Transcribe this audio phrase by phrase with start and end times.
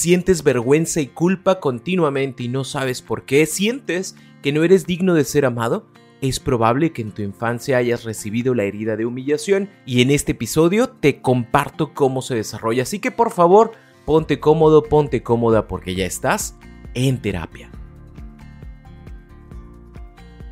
[0.00, 3.44] Sientes vergüenza y culpa continuamente y no sabes por qué.
[3.44, 5.84] Sientes que no eres digno de ser amado.
[6.22, 10.32] Es probable que en tu infancia hayas recibido la herida de humillación y en este
[10.32, 12.84] episodio te comparto cómo se desarrolla.
[12.84, 13.72] Así que por favor,
[14.06, 16.56] ponte cómodo, ponte cómoda porque ya estás
[16.94, 17.70] en terapia.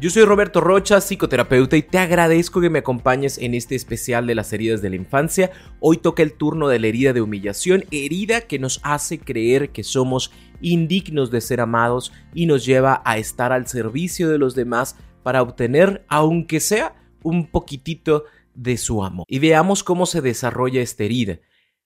[0.01, 4.37] Yo soy Roberto Rocha, psicoterapeuta, y te agradezco que me acompañes en este especial de
[4.37, 5.51] las heridas de la infancia.
[5.81, 9.83] Hoy toca el turno de la herida de humillación, herida que nos hace creer que
[9.83, 10.31] somos
[10.61, 15.43] indignos de ser amados y nos lleva a estar al servicio de los demás para
[15.43, 19.25] obtener, aunque sea, un poquitito de su amo.
[19.27, 21.41] Y veamos cómo se desarrolla esta herida.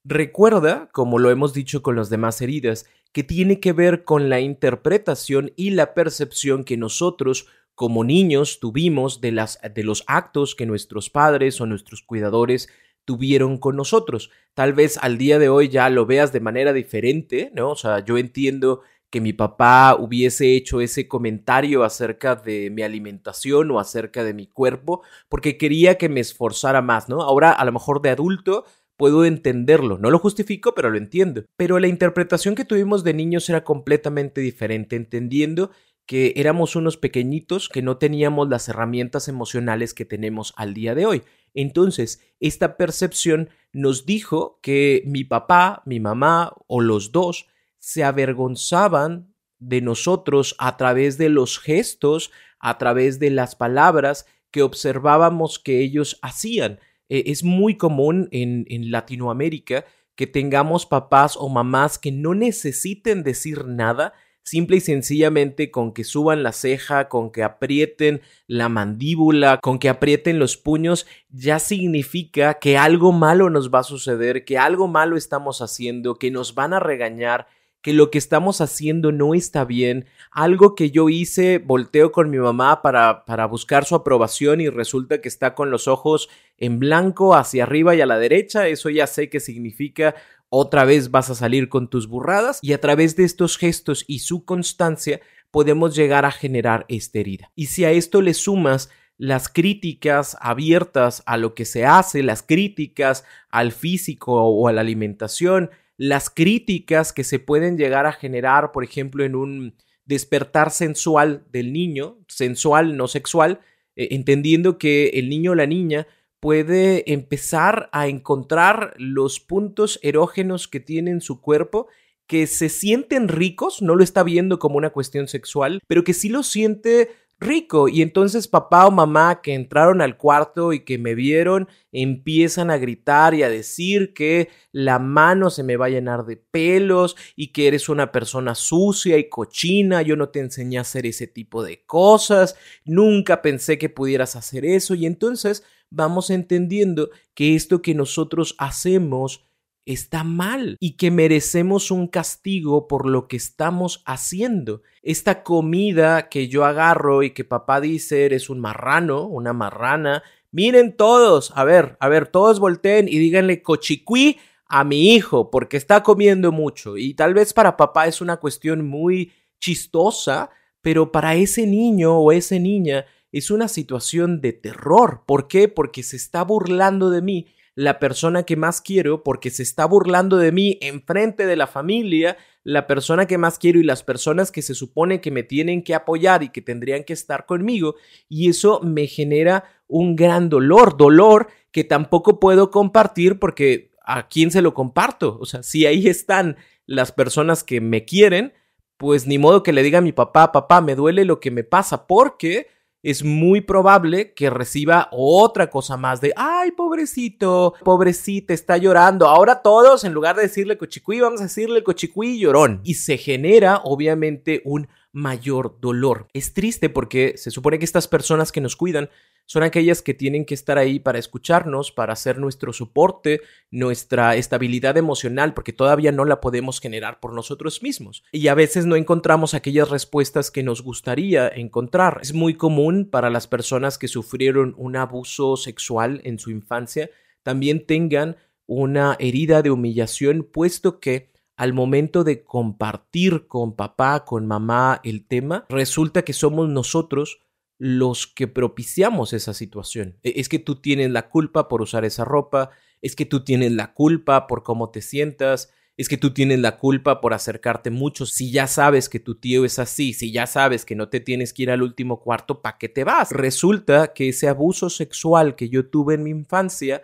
[0.05, 4.41] Recuerda, como lo hemos dicho con las demás heridas, que tiene que ver con la
[4.41, 7.47] interpretación y la percepción que nosotros
[7.83, 12.69] como niños tuvimos de, las, de los actos que nuestros padres o nuestros cuidadores
[13.05, 14.31] tuvieron con nosotros.
[14.55, 17.71] Tal vez al día de hoy ya lo veas de manera diferente, ¿no?
[17.71, 23.73] O sea, yo entiendo que mi papá hubiese hecho ese comentario acerca de mi alimentación
[23.73, 27.23] o acerca de mi cuerpo porque quería que me esforzara más, ¿no?
[27.23, 28.65] Ahora a lo mejor de adulto
[28.97, 31.43] puedo entenderlo, no lo justifico, pero lo entiendo.
[31.57, 35.73] Pero la interpretación que tuvimos de niños era completamente diferente, entendiendo
[36.07, 41.07] que éramos unos pequeñitos que no teníamos las herramientas emocionales que tenemos al día de
[41.07, 41.23] hoy.
[41.55, 47.47] Entonces, esta percepción nos dijo que mi papá, mi mamá o los dos
[47.79, 54.63] se avergonzaban de nosotros a través de los gestos, a través de las palabras que
[54.63, 56.81] observábamos que ellos hacían.
[57.09, 63.23] E, es muy común en, en Latinoamérica que tengamos papás o mamás que no necesiten
[63.23, 64.13] decir nada,
[64.43, 69.89] simple y sencillamente con que suban la ceja, con que aprieten la mandíbula, con que
[69.89, 75.17] aprieten los puños, ya significa que algo malo nos va a suceder, que algo malo
[75.17, 77.47] estamos haciendo, que nos van a regañar,
[77.83, 82.39] que lo que estamos haciendo no está bien, algo que yo hice, volteo con mi
[82.39, 86.29] mamá para, para buscar su aprobación y resulta que está con los ojos
[86.59, 90.15] en blanco hacia arriba y a la derecha, eso ya sé que significa
[90.55, 94.19] otra vez vas a salir con tus burradas y a través de estos gestos y
[94.19, 97.51] su constancia podemos llegar a generar esta herida.
[97.55, 102.43] Y si a esto le sumas las críticas abiertas a lo que se hace, las
[102.43, 108.73] críticas al físico o a la alimentación, las críticas que se pueden llegar a generar,
[108.73, 109.75] por ejemplo, en un
[110.05, 113.61] despertar sensual del niño, sensual, no sexual,
[113.97, 116.07] eh, entendiendo que el niño o la niña
[116.43, 121.87] puede empezar a encontrar los puntos erógenos que tiene en su cuerpo
[122.27, 126.29] que se sienten ricos, no lo está viendo como una cuestión sexual, pero que sí
[126.29, 127.89] lo siente rico.
[127.89, 132.77] Y entonces papá o mamá que entraron al cuarto y que me vieron empiezan a
[132.77, 137.53] gritar y a decir que la mano se me va a llenar de pelos y
[137.53, 141.63] que eres una persona sucia y cochina, yo no te enseñé a hacer ese tipo
[141.63, 147.95] de cosas, nunca pensé que pudieras hacer eso y entonces vamos entendiendo que esto que
[147.95, 149.45] nosotros hacemos
[149.85, 154.83] está mal y que merecemos un castigo por lo que estamos haciendo.
[155.03, 160.97] Esta comida que yo agarro y que papá dice eres un marrano, una marrana, miren
[160.97, 166.03] todos, a ver, a ver, todos volteen y díganle cochicuí a mi hijo porque está
[166.03, 171.67] comiendo mucho y tal vez para papá es una cuestión muy chistosa, pero para ese
[171.67, 175.25] niño o esa niña es una situación de terror.
[175.27, 175.69] ¿Por qué?
[175.69, 180.37] Porque se está burlando de mí la persona que más quiero porque se está burlando
[180.37, 184.63] de mí enfrente de la familia, la persona que más quiero y las personas que
[184.63, 187.95] se supone que me tienen que apoyar y que tendrían que estar conmigo
[188.29, 194.51] y eso me genera un gran dolor, dolor que tampoco puedo compartir porque a quién
[194.51, 196.57] se lo comparto, o sea, si ahí están
[196.87, 198.53] las personas que me quieren,
[198.97, 201.65] pues ni modo que le diga a mi papá, papá, me duele lo que me
[201.65, 202.67] pasa porque
[203.03, 209.27] es muy probable que reciba otra cosa más de, ay, pobrecito, pobrecita, está llorando.
[209.27, 212.81] Ahora todos, en lugar de decirle cochicuí, vamos a decirle cochicuí llorón.
[212.85, 216.29] Y se genera, obviamente, un mayor dolor.
[216.33, 219.11] Es triste porque se supone que estas personas que nos cuidan
[219.47, 224.97] son aquellas que tienen que estar ahí para escucharnos, para hacer nuestro soporte, nuestra estabilidad
[224.97, 228.23] emocional, porque todavía no la podemos generar por nosotros mismos.
[228.33, 232.21] Y a veces no encontramos aquellas respuestas que nos gustaría encontrar.
[232.23, 237.11] Es muy común para las personas que sufrieron un abuso sexual en su infancia,
[237.43, 238.37] también tengan
[238.67, 245.27] una herida de humillación, puesto que al momento de compartir con papá, con mamá el
[245.27, 247.41] tema, resulta que somos nosotros
[247.79, 250.19] los que propiciamos esa situación.
[250.23, 252.71] E, es que tú tienes la culpa por usar esa ropa,
[253.01, 256.79] es que tú tienes la culpa por cómo te sientas, es que tú tienes la
[256.79, 258.25] culpa por acercarte mucho.
[258.25, 261.53] Si ya sabes que tu tío es así, si ya sabes que no te tienes
[261.53, 263.31] que ir al último cuarto, ¿para qué te vas?
[263.31, 267.03] Resulta que ese abuso sexual que yo tuve en mi infancia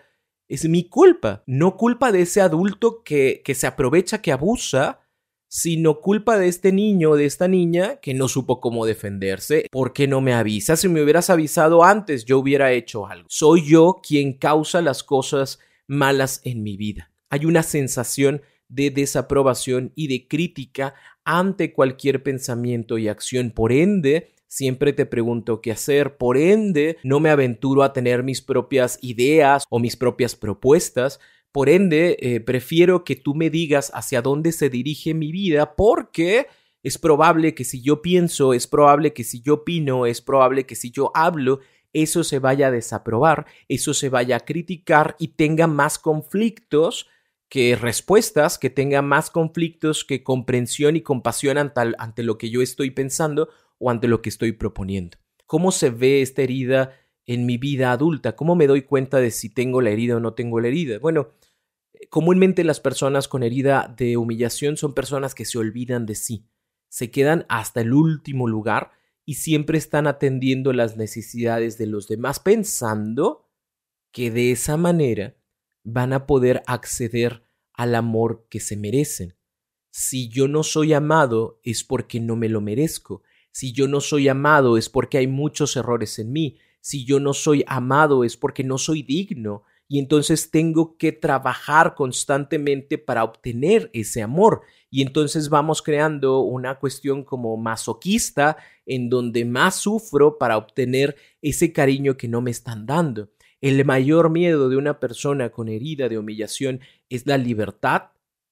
[0.49, 5.01] es mi culpa, no culpa de ese adulto que, que se aprovecha, que abusa
[5.49, 9.67] sino culpa de este niño o de esta niña que no supo cómo defenderse.
[9.71, 10.81] ¿Por qué no me avisas?
[10.81, 13.27] Si me hubieras avisado antes, yo hubiera hecho algo.
[13.31, 17.11] Soy yo quien causa las cosas malas en mi vida.
[17.31, 23.51] Hay una sensación de desaprobación y de crítica ante cualquier pensamiento y acción.
[23.51, 26.17] Por ende, siempre te pregunto qué hacer.
[26.17, 31.21] Por ende, no me aventuro a tener mis propias ideas o mis propias propuestas
[31.53, 36.47] por ende, eh, prefiero que tú me digas hacia dónde se dirige mi vida porque
[36.83, 40.77] es probable que si yo pienso, es probable que si yo opino, es probable que
[40.77, 41.61] si yo hablo,
[41.93, 47.09] eso se vaya a desaprobar, eso se vaya a criticar y tenga más conflictos
[47.49, 52.61] que respuestas, que tenga más conflictos que comprensión y compasión ante, ante lo que yo
[52.61, 53.49] estoy pensando
[53.79, 55.19] o ante lo que estoy proponiendo.
[55.47, 56.93] ¿Cómo se ve esta herida
[57.27, 58.37] en mi vida adulta?
[58.37, 60.99] ¿Cómo me doy cuenta de si tengo la herida o no tengo la herida?
[60.99, 61.31] Bueno,
[62.11, 66.47] comúnmente las personas con herida de humillación son personas que se olvidan de sí,
[66.89, 68.93] se quedan hasta el último lugar
[69.25, 73.49] y siempre están atendiendo las necesidades de los demás pensando
[74.11, 75.37] que de esa manera
[75.85, 79.37] van a poder acceder al amor que se merecen.
[79.91, 83.23] Si yo no soy amado es porque no me lo merezco.
[83.51, 87.35] Si yo no soy amado es porque hay muchos errores en mí si yo no
[87.35, 93.91] soy amado es porque no soy digno y entonces tengo que trabajar constantemente para obtener
[93.95, 94.63] ese amor.
[94.91, 101.73] Y entonces vamos creando una cuestión como masoquista en donde más sufro para obtener ese
[101.73, 103.31] cariño que no me están dando.
[103.61, 108.11] El mayor miedo de una persona con herida de humillación es la libertad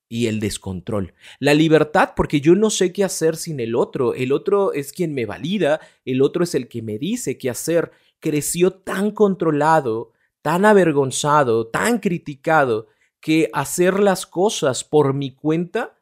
[0.08, 1.14] y el descontrol.
[1.40, 4.14] La libertad porque yo no sé qué hacer sin el otro.
[4.14, 7.92] El otro es quien me valida, el otro es el que me dice qué hacer
[8.20, 10.12] creció tan controlado,
[10.42, 12.88] tan avergonzado, tan criticado,
[13.20, 15.98] que hacer las cosas por mi cuenta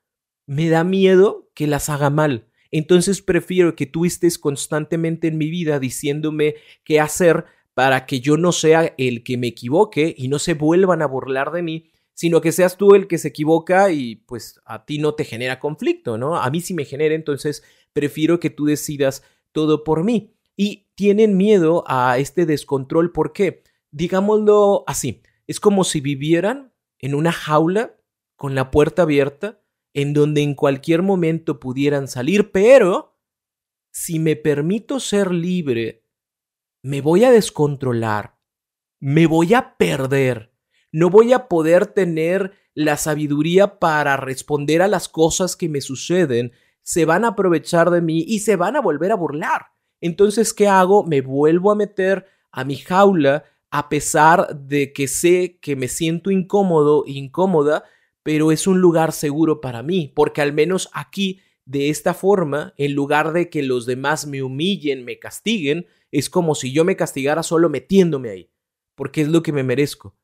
[0.47, 2.47] me da miedo que las haga mal.
[2.71, 8.37] Entonces prefiero que tú estés constantemente en mi vida diciéndome qué hacer para que yo
[8.37, 12.41] no sea el que me equivoque y no se vuelvan a burlar de mí, sino
[12.41, 16.17] que seas tú el que se equivoca y pues a ti no te genera conflicto,
[16.17, 16.37] ¿no?
[16.37, 17.63] A mí sí me genera, entonces
[17.93, 19.23] prefiero que tú decidas
[19.53, 23.13] todo por mí y tienen miedo a este descontrol.
[23.13, 23.63] ¿Por qué?
[23.91, 27.97] Digámoslo así, es como si vivieran en una jaula
[28.37, 29.61] con la puerta abierta
[29.93, 33.17] en donde en cualquier momento pudieran salir, pero
[33.93, 36.05] si me permito ser libre,
[36.83, 38.37] me voy a descontrolar,
[39.01, 40.54] me voy a perder,
[40.95, 46.53] no voy a poder tener la sabiduría para responder a las cosas que me suceden,
[46.83, 49.73] se van a aprovechar de mí y se van a volver a burlar.
[50.01, 51.03] Entonces, ¿qué hago?
[51.03, 56.31] Me vuelvo a meter a mi jaula a pesar de que sé que me siento
[56.31, 57.83] incómodo, incómoda,
[58.23, 62.95] pero es un lugar seguro para mí, porque al menos aquí, de esta forma, en
[62.95, 67.43] lugar de que los demás me humillen, me castiguen, es como si yo me castigara
[67.43, 68.51] solo metiéndome ahí,
[68.95, 70.15] porque es lo que me merezco.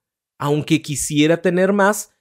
[0.40, 2.14] Aunque quisiera tener más,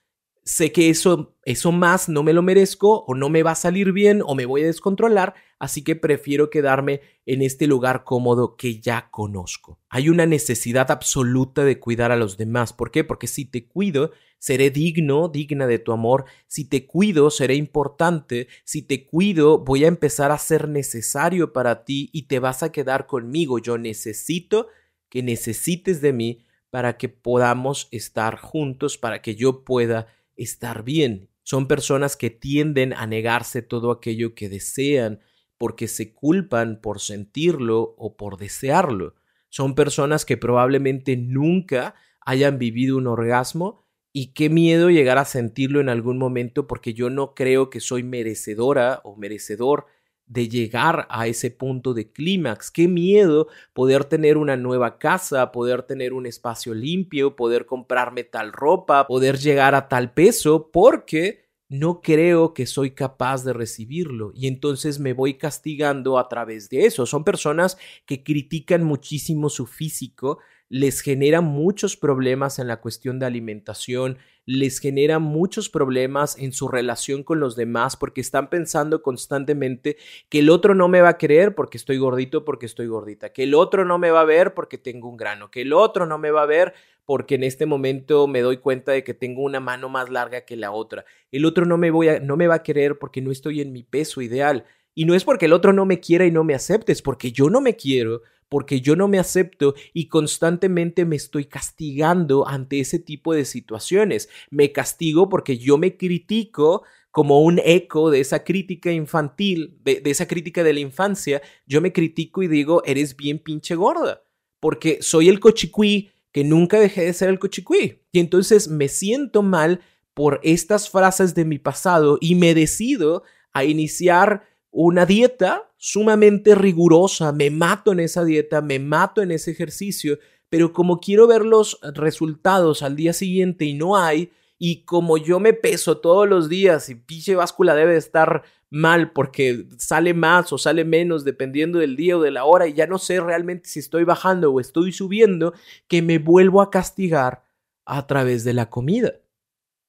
[0.44, 3.92] sé que eso, eso más no me lo merezco o no me va a salir
[3.92, 8.78] bien o me voy a descontrolar, así que prefiero quedarme en este lugar cómodo que
[8.78, 9.78] ya conozco.
[9.88, 12.74] Hay una necesidad absoluta de cuidar a los demás.
[12.74, 13.04] ¿Por qué?
[13.04, 16.26] Porque si te cuido, seré digno, digna de tu amor.
[16.46, 18.48] Si te cuido, seré importante.
[18.64, 22.70] Si te cuido, voy a empezar a ser necesario para ti y te vas a
[22.70, 23.58] quedar conmigo.
[23.58, 24.68] Yo necesito
[25.08, 31.28] que necesites de mí para que podamos estar juntos, para que yo pueda estar bien.
[31.42, 35.20] Son personas que tienden a negarse todo aquello que desean
[35.58, 39.14] porque se culpan por sentirlo o por desearlo.
[39.48, 45.80] Son personas que probablemente nunca hayan vivido un orgasmo y qué miedo llegar a sentirlo
[45.80, 49.86] en algún momento porque yo no creo que soy merecedora o merecedor
[50.30, 52.70] de llegar a ese punto de clímax.
[52.70, 58.52] Qué miedo poder tener una nueva casa, poder tener un espacio limpio, poder comprarme tal
[58.52, 64.46] ropa, poder llegar a tal peso, porque no creo que soy capaz de recibirlo y
[64.46, 67.06] entonces me voy castigando a través de eso.
[67.06, 70.38] Son personas que critican muchísimo su físico,
[70.70, 76.68] les genera muchos problemas en la cuestión de alimentación, les genera muchos problemas en su
[76.68, 79.96] relación con los demás porque están pensando constantemente
[80.28, 83.42] que el otro no me va a querer porque estoy gordito, porque estoy gordita, que
[83.42, 86.18] el otro no me va a ver porque tengo un grano, que el otro no
[86.18, 86.72] me va a ver
[87.04, 90.56] porque en este momento me doy cuenta de que tengo una mano más larga que
[90.56, 91.04] la otra.
[91.32, 93.72] El otro no me voy a, no me va a querer porque no estoy en
[93.72, 94.64] mi peso ideal.
[94.94, 97.32] Y no es porque el otro no me quiera y no me acepte, es porque
[97.32, 102.80] yo no me quiero, porque yo no me acepto y constantemente me estoy castigando ante
[102.80, 104.28] ese tipo de situaciones.
[104.50, 110.26] Me castigo porque yo me critico como un eco de esa crítica infantil, de, esa
[110.26, 111.40] crítica de la infancia.
[111.64, 114.24] Yo me critico y digo, eres bien pinche gorda,
[114.58, 118.02] porque soy el cochicuí que nunca dejé de ser el cochicuí.
[118.10, 119.80] Y entonces me siento mal
[120.12, 124.42] por estas frases de mi pasado y me decido a iniciar
[124.72, 130.18] una dieta sumamente rigurosa, me mato en esa dieta, me mato en ese ejercicio,
[130.50, 135.40] pero como quiero ver los resultados al día siguiente y no hay, y como yo
[135.40, 140.58] me peso todos los días y pinche báscula debe estar mal porque sale más o
[140.58, 143.78] sale menos dependiendo del día o de la hora y ya no sé realmente si
[143.78, 145.54] estoy bajando o estoy subiendo,
[145.88, 147.42] que me vuelvo a castigar
[147.86, 149.14] a través de la comida.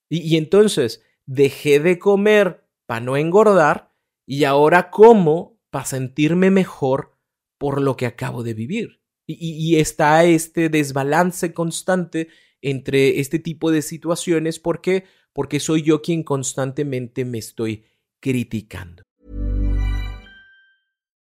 [0.10, 3.92] Y, y entonces dejé de comer para no engordar
[4.26, 7.18] y ahora como para sentirme mejor
[7.58, 9.02] por lo que acabo de vivir.
[9.26, 12.28] Y, está este desbalance constante
[12.62, 17.86] entre este tipo de situaciones porque porque soy yo quien constantemente me estoy
[18.20, 19.04] criticando.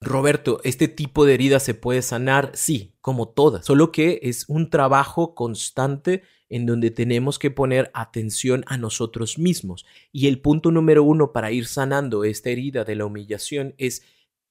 [0.00, 2.52] Roberto, ¿este tipo de herida se puede sanar?
[2.54, 8.64] Sí, como todas, solo que es un trabajo constante en donde tenemos que poner atención
[8.68, 9.84] a nosotros mismos.
[10.12, 14.04] Y el punto número uno para ir sanando esta herida de la humillación es,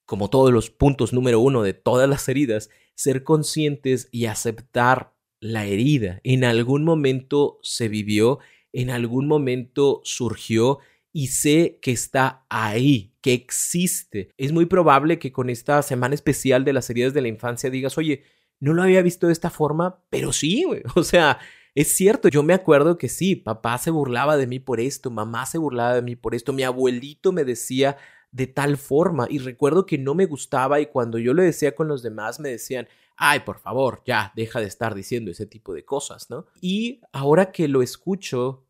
[0.06, 5.66] como todos los puntos número uno de todas las heridas, ser conscientes y aceptar la
[5.66, 6.20] herida.
[6.24, 8.40] En algún momento se vivió,
[8.74, 10.80] en algún momento surgió
[11.14, 14.30] y sé que está ahí, que existe.
[14.38, 17.98] Es muy probable que con esta semana especial de las heridas de la infancia digas,
[17.98, 18.24] oye,
[18.62, 20.82] no lo había visto de esta forma, pero sí, güey.
[20.96, 21.38] O sea,
[21.76, 25.46] es cierto, yo me acuerdo que sí, papá se burlaba de mí por esto, mamá
[25.46, 27.98] se burlaba de mí por esto, mi abuelito me decía
[28.32, 31.90] de tal forma y recuerdo que no me gustaba y cuando yo lo decía con
[31.90, 35.84] los demás me decían, ay, por favor, ya, deja de estar diciendo ese tipo de
[35.84, 36.46] cosas, ¿no?
[36.62, 38.68] Y ahora que lo escucho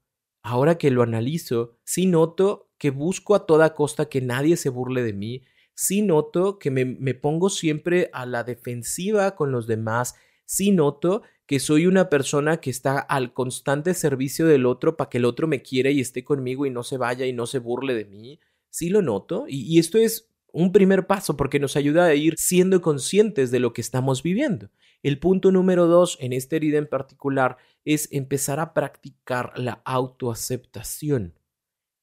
[0.47, 5.03] ahora que lo analizo, sí noto que busco a toda costa que nadie se burle
[5.03, 5.43] de mí,
[5.73, 10.15] sí noto que me, me pongo siempre a la defensiva con los demás,
[10.45, 15.17] sí noto que soy una persona que está al constante servicio del otro para que
[15.17, 17.95] el otro me quiera y esté conmigo y no se vaya y no se burle
[17.95, 18.39] de mí.
[18.69, 22.35] Sí lo noto y, y esto es un primer paso porque nos ayuda a ir
[22.37, 24.69] siendo conscientes de lo que estamos viviendo.
[25.03, 31.36] El punto número dos en esta herida en particular es empezar a practicar la autoaceptación.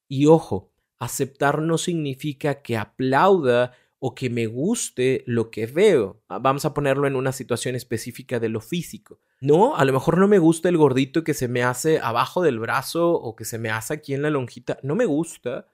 [0.07, 6.21] Y ojo, aceptar no significa que aplauda o que me guste lo que veo.
[6.27, 9.19] Ah, vamos a ponerlo en una situación específica de lo físico.
[9.41, 12.59] No, a lo mejor no me gusta el gordito que se me hace abajo del
[12.59, 14.77] brazo o que se me hace aquí en la lonjita.
[14.83, 15.67] No me gusta,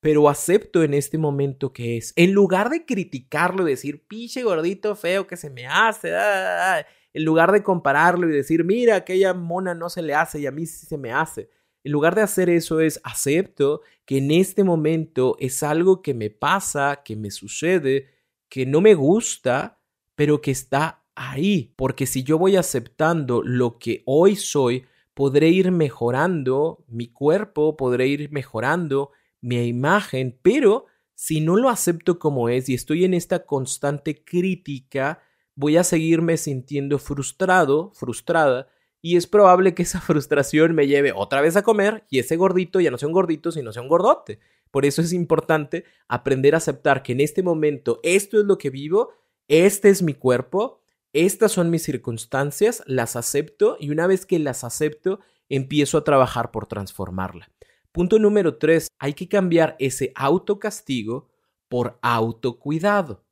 [0.00, 2.12] pero acepto en este momento que es.
[2.16, 6.78] En lugar de criticarlo y decir, pinche gordito feo que se me hace, ah, ah,
[6.80, 10.46] ah", en lugar de compararlo y decir, mira, aquella mona no se le hace y
[10.46, 11.50] a mí sí se me hace.
[11.82, 16.30] En lugar de hacer eso es acepto que en este momento es algo que me
[16.30, 18.08] pasa, que me sucede,
[18.48, 19.80] que no me gusta,
[20.14, 21.72] pero que está ahí.
[21.76, 24.84] Porque si yo voy aceptando lo que hoy soy,
[25.14, 29.10] podré ir mejorando mi cuerpo, podré ir mejorando
[29.40, 35.22] mi imagen, pero si no lo acepto como es y estoy en esta constante crítica,
[35.54, 38.68] voy a seguirme sintiendo frustrado, frustrada,
[39.02, 42.80] y es probable que esa frustración me lleve otra vez a comer y ese gordito
[42.80, 44.40] ya no sea un gordito, sino sea un gordote.
[44.70, 48.70] Por eso es importante aprender a aceptar que en este momento esto es lo que
[48.70, 49.10] vivo,
[49.48, 50.80] este es mi cuerpo,
[51.12, 56.52] estas son mis circunstancias, las acepto y una vez que las acepto, empiezo a trabajar
[56.52, 57.50] por transformarla.
[57.90, 61.28] Punto número tres, hay que cambiar ese autocastigo
[61.68, 63.24] por autocuidado.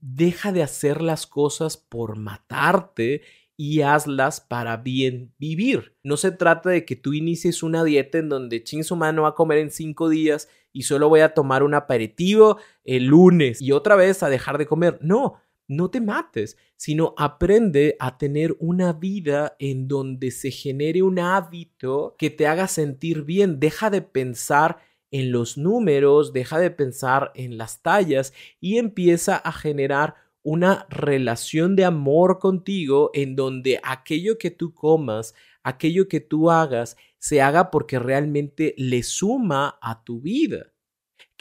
[0.00, 3.20] Deja de hacer las cosas por matarte
[3.56, 5.94] y hazlas para bien vivir.
[6.02, 9.28] No se trata de que tú inicies una dieta en donde ching su mano va
[9.28, 13.72] a comer en cinco días y solo voy a tomar un aperitivo el lunes y
[13.72, 14.98] otra vez a dejar de comer.
[15.02, 15.34] No,
[15.68, 22.16] no te mates, sino aprende a tener una vida en donde se genere un hábito
[22.18, 23.60] que te haga sentir bien.
[23.60, 24.78] Deja de pensar
[25.10, 31.76] en los números, deja de pensar en las tallas y empieza a generar una relación
[31.76, 37.70] de amor contigo en donde aquello que tú comas, aquello que tú hagas, se haga
[37.70, 40.72] porque realmente le suma a tu vida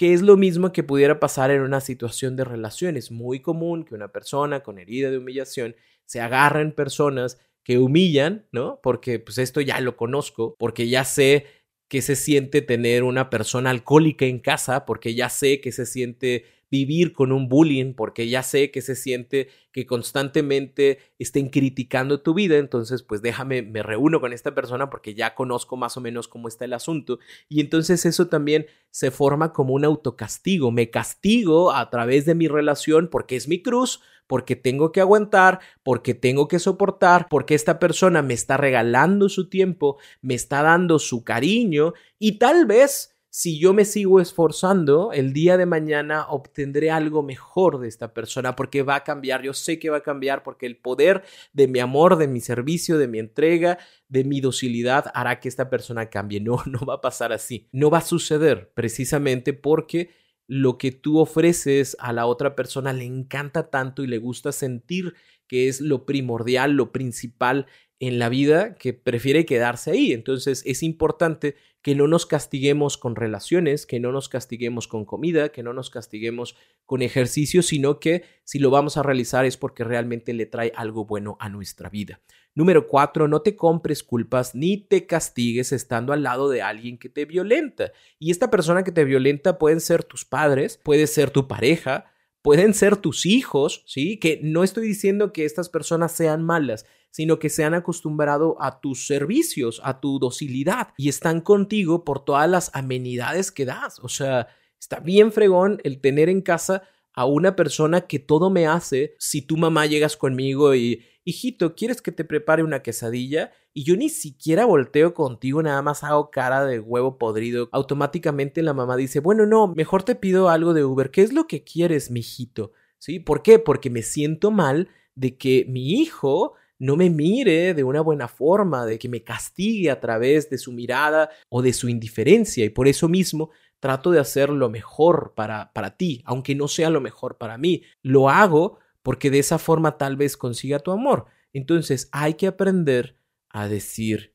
[0.02, 2.98] que es lo mismo que pudiera pasar en una situación de relación.
[2.98, 7.78] Es muy común que una persona con herida de humillación se agarre en personas que
[7.78, 8.80] humillan, ¿no?
[8.82, 11.46] Porque pues esto ya lo conozco, porque ya sé
[11.88, 16.46] que se siente tener una persona alcohólica en casa, porque ya sé que se siente
[16.72, 22.34] vivir con un bullying porque ya sé que se siente que constantemente estén criticando tu
[22.34, 26.30] vida, entonces pues déjame, me reúno con esta persona porque ya conozco más o menos
[26.30, 27.20] cómo está el asunto.
[27.50, 32.48] Y entonces eso también se forma como un autocastigo, me castigo a través de mi
[32.48, 37.80] relación porque es mi cruz, porque tengo que aguantar, porque tengo que soportar, porque esta
[37.80, 43.58] persona me está regalando su tiempo, me está dando su cariño y tal vez si
[43.58, 48.84] yo me sigo esforzando, el día de mañana obtendré algo mejor de esta persona porque
[48.84, 51.24] va a cambiar, yo sé que va a cambiar porque el poder
[51.54, 55.70] de mi amor, de mi servicio, de mi entrega, de mi docilidad hará que esta
[55.70, 56.42] persona cambie.
[56.42, 57.70] No, no va a pasar así.
[57.72, 60.10] No va a suceder precisamente porque
[60.46, 65.14] lo que tú ofreces a la otra persona le encanta tanto y le gusta sentir
[65.52, 67.66] que es lo primordial, lo principal
[68.00, 70.14] en la vida, que prefiere quedarse ahí.
[70.14, 75.50] Entonces es importante que no nos castiguemos con relaciones, que no nos castiguemos con comida,
[75.50, 79.84] que no nos castiguemos con ejercicio, sino que si lo vamos a realizar es porque
[79.84, 82.22] realmente le trae algo bueno a nuestra vida.
[82.56, 87.10] Número cuatro, no te compres culpas ni te castigues estando al lado de alguien que
[87.10, 87.92] te violenta.
[88.20, 92.06] Y esta persona que te violenta pueden ser tus padres, puede ser tu pareja,
[92.42, 94.18] pueden ser tus hijos, ¿sí?
[94.18, 98.80] Que no estoy diciendo que estas personas sean malas, sino que se han acostumbrado a
[98.80, 104.00] tus servicios, a tu docilidad y están contigo por todas las amenidades que das.
[104.00, 104.48] O sea,
[104.80, 109.42] está bien fregón el tener en casa a una persona que todo me hace si
[109.42, 113.52] tu mamá llegas conmigo y, hijito, ¿quieres que te prepare una quesadilla?
[113.74, 117.70] Y yo ni siquiera volteo contigo, nada más hago cara de huevo podrido.
[117.72, 121.12] Automáticamente la mamá dice, bueno, no, mejor te pido algo de Uber.
[121.12, 122.72] ¿Qué es lo que quieres, mijito?
[122.98, 123.20] ¿Sí?
[123.20, 123.60] ¿Por qué?
[123.60, 128.88] Porque me siento mal de que mi hijo no me mire de una buena forma,
[128.88, 132.66] de que me castigue a través de su mirada o de su indiferencia.
[132.66, 136.90] Y por eso mismo trato de hacer lo mejor para, para ti, aunque no sea
[136.90, 137.84] lo mejor para mí.
[138.02, 141.26] Lo hago porque de esa forma tal vez consiga tu amor.
[141.52, 143.18] Entonces hay que aprender
[143.50, 144.34] a decir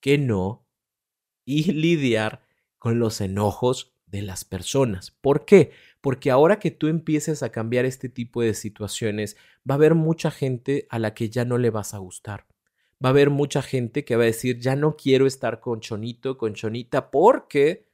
[0.00, 0.66] que no
[1.44, 2.42] y lidiar
[2.80, 5.12] con los enojos de las personas.
[5.12, 5.70] ¿Por qué?
[6.06, 9.36] porque ahora que tú empieces a cambiar este tipo de situaciones,
[9.68, 12.46] va a haber mucha gente a la que ya no le vas a gustar.
[13.04, 16.38] Va a haber mucha gente que va a decir, ya no quiero estar con Chonito,
[16.38, 17.85] con Chonita, porque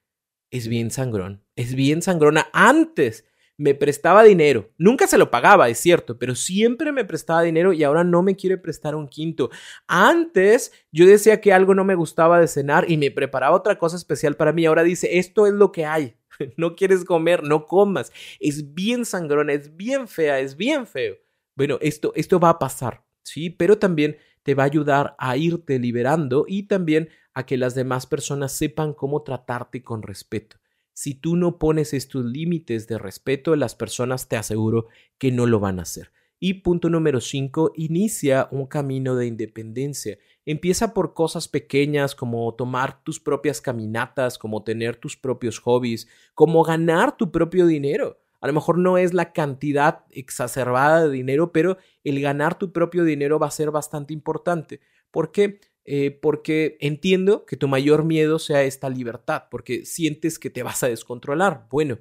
[0.53, 2.49] es bien sangrón, es bien sangrona.
[2.53, 3.25] Antes
[3.57, 7.83] me prestaba dinero, nunca se lo pagaba, es cierto, pero siempre me prestaba dinero y
[7.83, 9.51] ahora no me quiere prestar un quinto.
[9.89, 13.97] Antes yo decía que algo no me gustaba de cenar y me preparaba otra cosa
[13.97, 16.17] especial para mí, ahora dice, esto es lo que hay
[16.57, 18.13] no quieres comer, no comas.
[18.41, 21.17] Es bien sangrona, es bien fea, es bien feo.
[21.55, 23.51] Bueno, esto, esto va a pasar, ¿sí?
[23.51, 28.07] Pero también te va a ayudar a irte liberando y también a que las demás
[28.07, 30.57] personas sepan cómo tratarte con respeto.
[30.93, 35.59] Si tú no pones estos límites de respeto, las personas te aseguro que no lo
[35.59, 36.13] van a hacer.
[36.45, 40.19] Y punto número cinco, inicia un camino de independencia.
[40.45, 46.65] Empieza por cosas pequeñas como tomar tus propias caminatas, como tener tus propios hobbies, como
[46.65, 48.19] ganar tu propio dinero.
[48.41, 53.05] A lo mejor no es la cantidad exacerbada de dinero, pero el ganar tu propio
[53.05, 54.81] dinero va a ser bastante importante.
[55.13, 55.61] ¿Por qué?
[55.85, 60.83] Eh, porque entiendo que tu mayor miedo sea esta libertad, porque sientes que te vas
[60.83, 61.67] a descontrolar.
[61.71, 61.99] Bueno,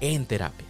[0.00, 0.69] en terapia.